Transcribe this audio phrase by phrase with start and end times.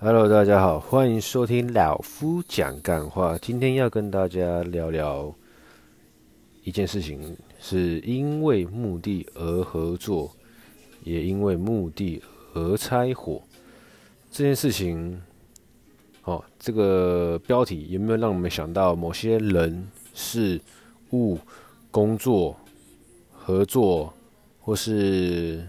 [0.00, 3.36] Hello，大家好，欢迎收听老夫讲干话。
[3.36, 5.34] 今天要跟大家聊聊
[6.62, 10.30] 一件事情，是因为目的而合作，
[11.02, 12.22] 也因为目的
[12.54, 13.42] 而拆伙。
[14.30, 15.20] 这件事情，
[16.22, 19.84] 哦，这个标题有没有让我们想到某些人、
[20.14, 20.60] 事
[21.10, 21.36] 物、
[21.90, 22.56] 工作、
[23.32, 24.14] 合作，
[24.60, 25.66] 或是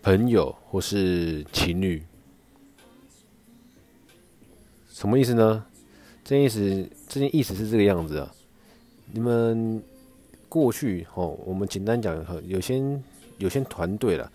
[0.00, 2.00] 朋友，或是情侣？
[4.98, 5.64] 什么意思呢？
[6.24, 8.34] 这意思，这件意思是这个样子啊。
[9.12, 9.80] 你们
[10.48, 12.82] 过去哦，我们简单讲，有些
[13.38, 14.28] 有些团队了，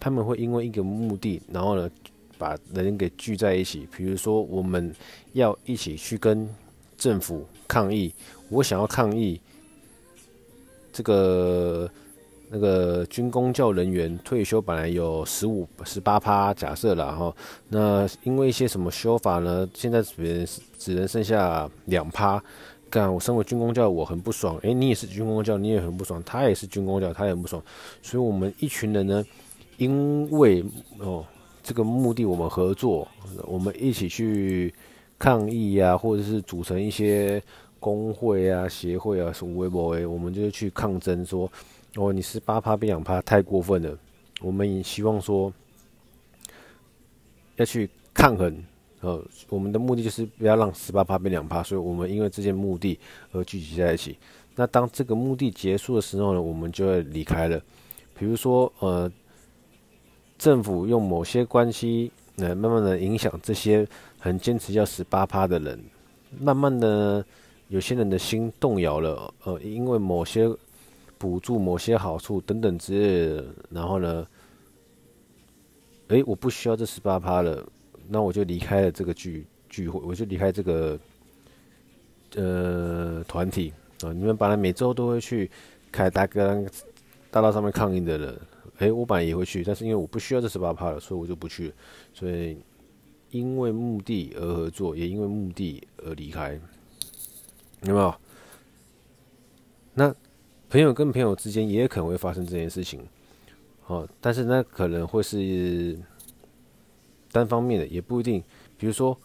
[0.00, 1.88] 他们会因为一个目的，然后呢，
[2.36, 3.86] 把人给聚在一起。
[3.96, 4.92] 比如说，我们
[5.34, 6.48] 要一起去跟
[6.96, 8.12] 政府抗议，
[8.48, 9.40] 我想要抗议
[10.92, 11.88] 这个。
[12.50, 17.34] 那个军工教人员退休本来有十五、十八趴，假设了哈，
[17.68, 19.68] 那因为一些什么修法呢？
[19.74, 20.46] 现在只能
[20.78, 22.42] 只能剩下两趴。
[22.90, 24.56] 干，我身为军工教，我很不爽。
[24.62, 26.22] 诶、你也是军工教，你也很不爽。
[26.24, 27.62] 他也是军工教，他也很不爽。
[28.00, 29.22] 所以，我们一群人呢，
[29.76, 30.64] 因为
[30.98, 31.22] 哦
[31.62, 33.06] 这个目的，我们合作，
[33.44, 34.72] 我们一起去
[35.18, 37.42] 抗议呀、啊，或者是组成一些
[37.78, 41.46] 工会啊、协会啊，什么微博诶，我们就去抗争说。
[41.98, 43.98] 哦，你十八趴变两趴，太过分了。
[44.40, 45.52] 我们也希望说
[47.56, 48.64] 要去抗衡。
[49.00, 52.96] 呃，我们的目的就是不要让十八趴变两趴，所以我们因为这件目的
[53.32, 54.16] 而聚集在一起。
[54.54, 57.60] 那当这个目的结束的时候呢，我们就会离开了。
[58.16, 59.10] 比如说，呃，
[60.38, 63.84] 政府用某些关系来慢慢的影响这些
[64.20, 65.84] 很坚持要十八趴的人，
[66.38, 67.24] 慢慢的
[67.66, 69.34] 有些人的心动摇了。
[69.42, 70.48] 呃，因为某些。
[71.18, 74.24] 补助某些好处等等之类的，然后呢，
[76.08, 77.66] 诶，我不需要这十八趴了，
[78.06, 80.98] 那我就离开了这个聚聚会，我就离开这个
[82.36, 84.12] 呃团体啊。
[84.12, 85.50] 你们本来每周都会去
[85.90, 86.64] 凯达格兰
[87.32, 88.40] 大道上面抗议的人，
[88.78, 91.74] 诶，我本来也会去，但是因为我不需要这十八趴了，所以我就不去了。
[92.14, 92.56] 所以
[93.30, 96.58] 因为目的而合作，也因为目的而离开，
[97.82, 98.14] 有没有？
[99.94, 100.14] 那。
[100.70, 103.06] 朋友跟朋友之间也可能会发生这件事情，
[103.86, 105.98] 哦，但是那可能会是
[107.32, 108.42] 单方面的，也不一定。
[108.76, 109.18] 比如说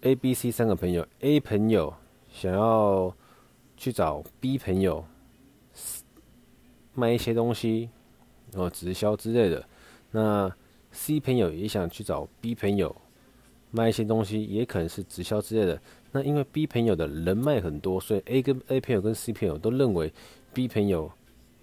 [0.00, 1.92] ，A、B、C 三个朋友，A 朋友
[2.32, 3.14] 想要
[3.76, 5.04] 去找 B 朋友
[6.94, 7.90] 卖一些东西，
[8.54, 9.64] 哦，直销之类的。
[10.12, 10.50] 那
[10.92, 12.96] C 朋友也想去找 B 朋友
[13.70, 15.80] 卖一些东西，也可能是直销之类的。
[16.12, 20.12] 那因为 B 朋友的人脉很多，所以 A 跟 A 朋友跟 C 朋友都认为。
[20.54, 21.12] B 朋友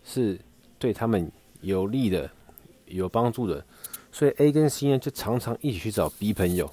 [0.03, 0.39] 是
[0.79, 1.29] 对他们
[1.61, 2.29] 有利的、
[2.85, 3.65] 有帮助的，
[4.09, 6.71] 所以 A 跟 C 呢就常常一起去找 B 朋友，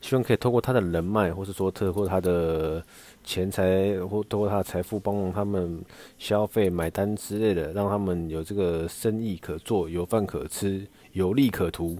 [0.00, 2.82] 希望可以透过他的人脉，或是说透过他的
[3.24, 5.84] 钱财，或透过他的财富，帮助他们
[6.16, 11.98] 消费、买单之类的，让他们有这个生意可做、有饭可吃、有利可图。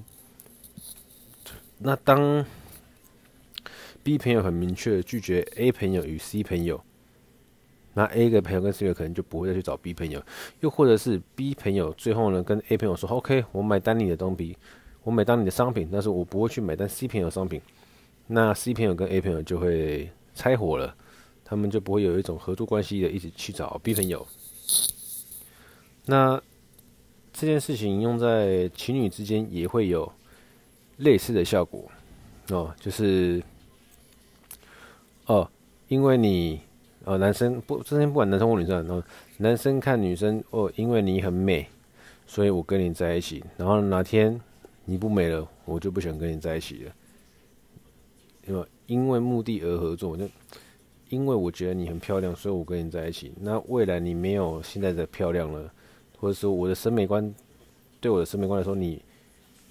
[1.77, 2.47] 那当
[4.11, 6.83] B 朋友很明确拒绝 A 朋友与 C 朋友。
[7.95, 10.21] 那 A 的朋友跟 C 朋友可能就不会再去找 B 朋友，
[10.59, 14.57] 又或者是 B 朋友最后呢跟 A 朋友说：“OK，我买单你的东西，
[15.05, 17.63] 我买单你的商品，但是我不会去买单 C 朋友商品。”
[18.27, 20.93] 那 C 朋友跟 A 朋友就会拆伙了，
[21.45, 24.27] 他们就不会有一种合作关系的，一起去找 B 朋友。
[26.07, 26.43] 那
[27.33, 30.13] 这件事情用在情侣之间也会有
[30.97, 31.89] 类似的效果
[32.49, 33.41] 哦，就是
[35.31, 35.49] 哦，
[35.89, 36.61] 因为你。
[37.07, 39.03] 哦，男生不，之前不管男生或女生，然后
[39.39, 41.67] 男生看女生哦，因为你很美，
[42.27, 43.43] 所以我跟你在一起。
[43.57, 44.39] 然后哪天
[44.85, 46.93] 你不美了，我就不想跟你在一起了。
[48.47, 50.29] 因为因为目的而合作，就
[51.09, 53.33] 因为我觉得你很漂亮，所以我跟你在一起。
[53.41, 55.73] 那未来你没有现在的漂亮了，
[56.19, 57.35] 或者说我的审美观，
[57.99, 59.03] 对我的审美观来说，你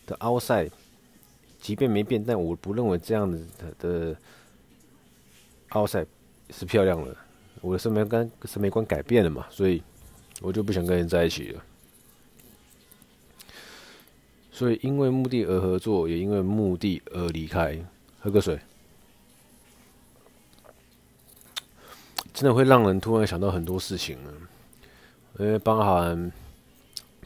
[0.08, 0.68] 的凹塞
[1.62, 3.46] 即便没变，但我不认为这样子
[3.78, 4.16] 的
[5.72, 6.08] outside。
[6.52, 7.16] 是漂亮了，
[7.62, 9.84] 我的审美观审美观改变了嘛，所以
[10.42, 11.64] 我就不想跟人在一起了。
[14.52, 17.80] 所以因为目的而合作，也因为目的而离开。
[18.20, 18.60] 喝个水，
[22.34, 24.34] 真的会让人突然想到很多事情呢。
[25.38, 26.32] 因为包含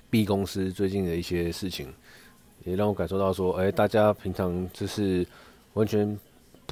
[0.09, 1.93] B 公司最近的一些事情，
[2.65, 5.25] 也让我感受到说，哎，大家平常就是
[5.75, 6.19] 完全。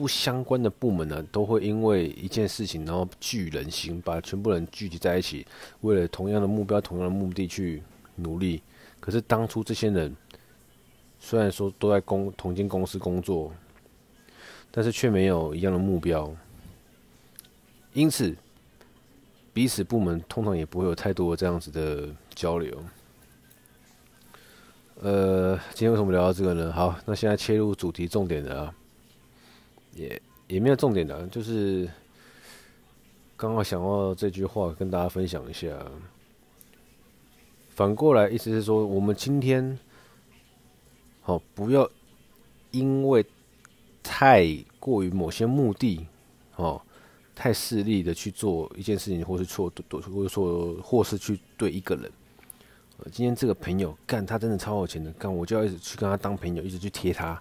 [0.02, 5.46] 不相关的部门呢，都会因为一件事情，然后聚人心，把全部人聚集在一起，
[5.82, 7.84] 为了同样的目标、同样的目的去
[8.16, 8.64] 努力。
[9.00, 10.16] 可是当初这些人
[11.20, 13.54] 虽然说都在公同间公司工作，
[14.72, 16.36] 但是却没有一样的目标，
[17.94, 18.36] 因此
[19.54, 22.76] 彼此部门通常也不会有太多这样子的交流。
[24.96, 26.74] 呃，今天为什么聊到这个呢？
[26.74, 28.74] 好，那现在切入主题重点的啊，
[29.94, 31.90] 也也没有重点的，就是
[33.36, 35.68] 刚好想到这句话跟大家分享一下。
[37.70, 39.78] 反过来，意思是说，我们今天。
[41.24, 41.88] 好，不要
[42.72, 43.24] 因为
[44.02, 44.44] 太
[44.80, 46.08] 过于某些目的，
[46.56, 46.82] 哦，
[47.36, 52.12] 太势利的去做一件事情，或是错，或者说，或是去对一个人。
[53.12, 57.40] 今天这个朋友干，他真的超有钱的，干我就要一直去跟他当朋友，一直去贴他。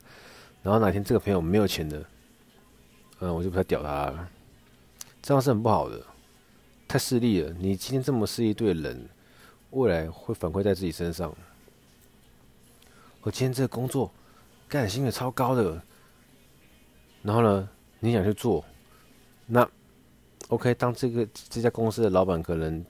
[0.62, 2.04] 然后哪天这个朋友没有钱的，
[3.20, 4.28] 嗯，我就不太屌他了。
[5.22, 6.02] 这样是很不好的，
[6.88, 7.54] 太势利了。
[7.58, 9.08] 你今天这么势利对人，
[9.70, 11.34] 未来会反馈在自己身上。
[13.22, 14.10] 我今天这个工作
[14.66, 15.80] 干的薪水超高的，
[17.22, 17.68] 然后呢，
[17.98, 18.64] 你想去做，
[19.44, 19.68] 那
[20.48, 22.82] OK，当这个这家公司的老板可能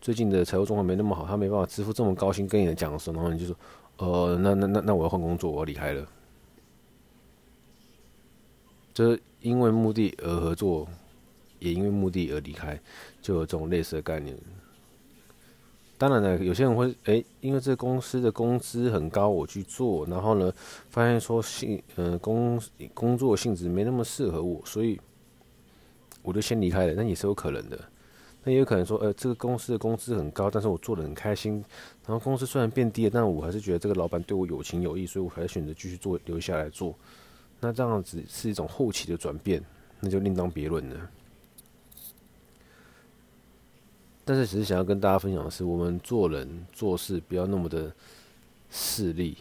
[0.00, 3.56] 最近的财务状况没那么好，他没办法支付这么高薪跟你的讲的时候，然后你就说，
[3.98, 6.06] 呃，那那那那我要换工作，我要离开了，
[8.96, 10.88] 就是因为目的而合作，
[11.58, 12.80] 也因为目的而离开，
[13.20, 14.34] 就有这种类似的概念。
[15.98, 20.50] 当然呢，有些人会诶，因为这个公司的工资很高，我去做，然后呢，
[20.88, 22.58] 发现说性，呃，工
[22.94, 24.98] 工作性质没那么适合我，所以
[26.22, 26.94] 我就先离开了。
[26.94, 27.78] 那也是有可能的。
[28.44, 31.62] 那也有可能说，呃，这个公司的工资很高，但是我做的很开心。
[32.06, 36.94] 然后公司虽然变低了，但我还是觉得这个老板对我有情有义，所以我还是选择继续做，留下来做。
[37.66, 39.60] 那这样子是一种后期的转变，
[39.98, 41.10] 那就另当别论了。
[44.24, 47.92] 但是，只是想要跟大家分享的是，我们做人做事不要那么的
[48.70, 49.38] 势利，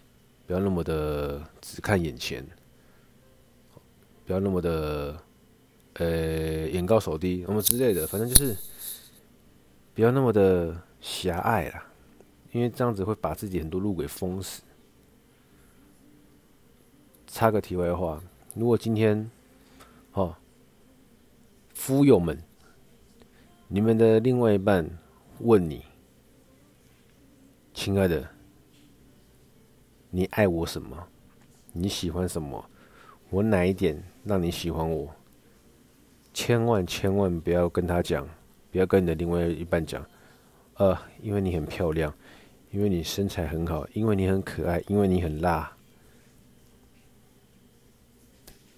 [0.48, 2.44] 不要那么的只看眼前，
[4.26, 5.22] 不要那么的
[5.94, 8.58] 呃眼高手低，什么之类的，反正就是
[9.94, 11.86] 不要那么的狭隘啦，
[12.52, 14.64] 因为这样子会把自己很多路给封死。
[17.28, 18.22] 插个题外话，
[18.54, 19.30] 如果今天，
[20.14, 20.36] 哦，
[21.74, 22.38] 夫友们。
[23.68, 24.88] 你们的另外一半
[25.40, 25.84] 问你
[27.74, 28.30] ：“亲爱的，
[30.12, 30.96] 你爱我什么？
[31.74, 32.64] 你喜欢什么？
[33.32, 35.10] 我哪一点让你喜欢我？”
[36.32, 38.28] 千万千万不要跟他讲，
[38.72, 40.06] 不要跟你的另外一半讲，
[40.76, 42.14] 呃，因为你很漂亮，
[42.70, 45.75] 因为你身材很好，因为你很可爱，因为你很辣。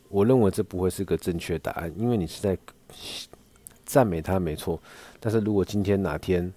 [0.10, 2.58] 我认为这不会是个正确答案，因为你是在。
[3.86, 4.78] 赞美他没错，
[5.18, 6.52] 但是如果今天哪天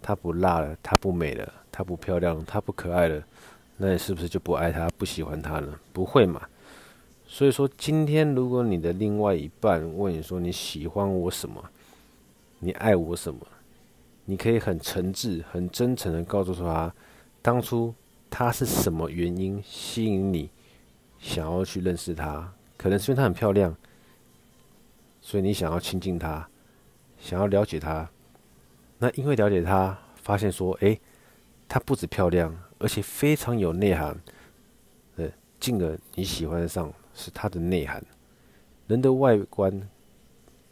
[0.00, 3.22] 他不辣了，他不美了，他不漂亮，他不可爱了，
[3.76, 5.78] 那你是不是就不爱他、不喜欢他了？
[5.92, 6.40] 不会嘛？
[7.26, 11.62] 所以说，今天如果你的另外一半问你说，你喜欢我什么，
[12.60, 13.46] 你爱我什么，
[14.24, 16.94] 你可以很诚挚、很真诚的告诉他，
[17.42, 17.94] 当初
[18.30, 20.48] 他是什么原因吸引你
[21.18, 22.50] 想要去认识他？
[22.84, 23.74] 可能是因为她很漂亮，
[25.22, 26.46] 所以你想要亲近她。
[27.18, 28.10] 想要了解她，
[28.98, 31.00] 那因为了解她，发现说，诶，
[31.66, 34.14] 她不止漂亮，而且非常有内涵，
[35.16, 35.26] 呃，
[35.58, 38.04] 进而你喜欢上是她的内涵。
[38.86, 39.88] 人的外观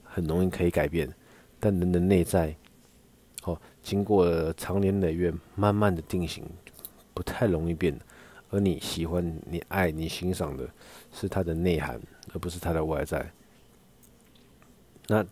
[0.05, 1.11] 很容易可以改变，
[1.59, 2.55] 但人的内在，
[3.45, 6.45] 哦，经过长年累月，慢慢的定型，
[7.15, 7.99] 不太容易变。
[8.53, 10.71] 而你喜欢、你爱你欣赏的
[11.13, 12.01] 是它的内涵，
[12.33, 13.29] 而不是它的外在。
[15.09, 15.27] 那。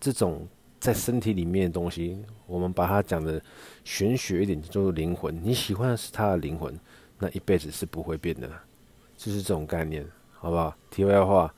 [0.00, 0.46] 这种
[0.78, 3.40] 在身体里面的东西，我们把它讲的
[3.84, 5.34] 玄学一点，叫做灵魂。
[5.42, 6.78] 你喜欢的是他的灵魂，
[7.18, 8.46] 那一辈子是不会变的，
[9.16, 10.76] 就是这种概念，好不好？
[10.90, 11.54] 题外话，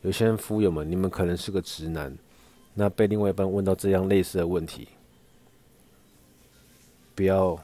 [0.00, 2.16] 有些人夫友们，你们可能是个直男，
[2.72, 4.88] 那被另外一半问到这样类似的问题，
[7.14, 7.62] 不要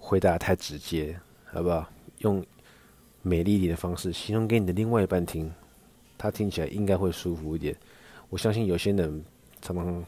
[0.00, 1.88] 回答太直接，好不好？
[2.22, 2.44] 用
[3.22, 5.52] 美丽一点的方式形容给你的另外一半听，
[6.18, 7.76] 他听起来应该会舒服一点。
[8.30, 9.24] 我相信有些人。
[9.64, 10.04] 常常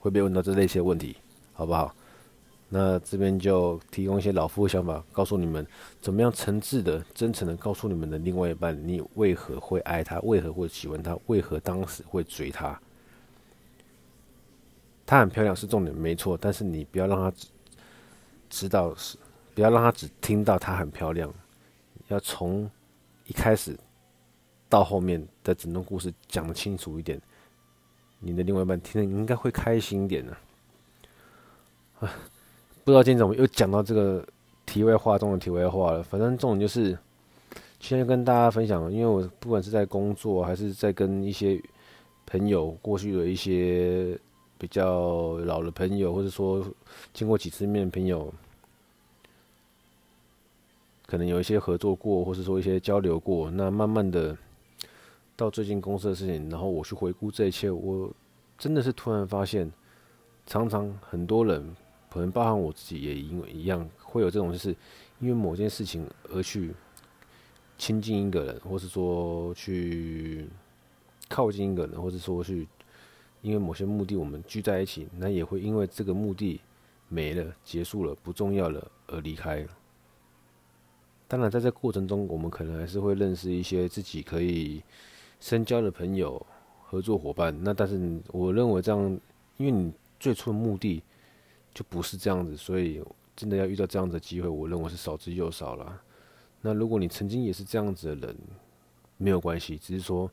[0.00, 1.16] 会被问到这类型的问题，
[1.52, 1.94] 好不好？
[2.68, 5.64] 那这边就提供一些老夫的想法，告诉你们
[6.00, 12.76] 怎么样诚挚的、真诚的告诉你们的另外一半，你为何会爱他，为何会喜欢他，为何当时会追他。
[15.06, 17.32] 她很漂亮是重点，没错，但是你不要让他
[18.50, 19.16] 知道是，
[19.54, 21.32] 不要让他只听到她很漂亮，
[22.08, 22.68] 要从
[23.26, 23.78] 一开始
[24.68, 27.20] 到后面的整段故事讲得清楚一点。
[28.20, 30.36] 你的另外一半听了应该会开心一点呢。
[32.00, 32.12] 啊，
[32.84, 34.26] 不知道今天怎么又讲到这个
[34.66, 36.02] 题外话中的题外话了。
[36.02, 36.98] 反正重点就是，
[37.78, 41.60] 今天跟大家分享，因为我不管是在工作，还是在跟一些
[42.26, 44.18] 朋友过去的一些
[44.58, 46.64] 比较老的朋友，或者说
[47.12, 48.32] 见过几次面的朋友，
[51.08, 54.36] 可能有一些合作过，或者说一些交流过，那慢慢的
[55.34, 58.12] 到最近公司的事情，然后我去回顾这一切，我
[58.58, 59.72] 真的是突然发现，
[60.46, 61.74] 常常很多人。
[62.10, 64.74] 可能包含我自己也因为一样会有这种，就是
[65.20, 66.74] 因为某件事情而去
[67.76, 70.48] 亲近一个人，或是说去
[71.28, 72.66] 靠近一个人，或是说去
[73.42, 76.58] 因为某些目的我们聚在一起，那也会因为这个目的
[77.08, 79.66] 没了、结束了、不重要了而离开。
[81.28, 84.82] 当然，在这过程中，我们可能还是会认识一些自己可以
[85.38, 86.44] 深交的朋友、
[86.82, 87.56] 合作伙伴。
[87.62, 89.20] 那但是我认为这样，
[89.58, 91.00] 因为你最初的目的。
[91.74, 93.00] 就不是这样子，所以
[93.36, 96.02] 真的要遇到这样的机会，我认为是少之又少了。
[96.60, 98.36] 那如果你曾经也是这样子的人，
[99.16, 100.28] 没有关系，只是说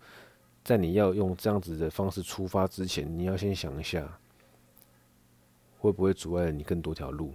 [0.63, 4.17] 在你要用这样子的方式出发之前，你要先想一下，
[5.77, 7.31] 会不会阻碍了你更多条路。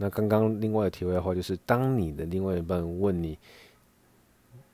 [0.00, 3.38] 那刚刚另外的题外话就是，当你的另外一半问你，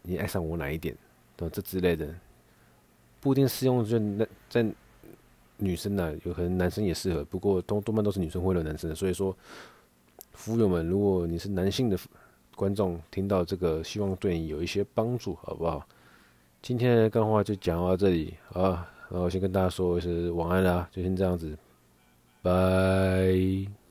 [0.03, 0.97] 你爱上我哪一点，
[1.37, 1.51] 对？
[1.51, 2.09] 这之类的，
[3.21, 4.65] 不一定适用就那在。
[5.59, 9.35] 女生呢、有可能男生也适合，不过多多半都是女生会了男生的，所以说，
[10.35, 11.99] 服务友们，如果你是男性的
[12.55, 15.89] 观众，听到这个，希望对你有一些帮助，好不好？
[16.61, 21.57] 今天的干话就讲到这里啊，然后先跟大家说一声晚安啦，就先这样子，
[22.43, 23.77] 拜。